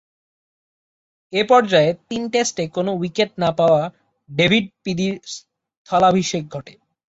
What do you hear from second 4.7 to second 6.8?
পিদি’র স্থলাভিষিক্ত হন।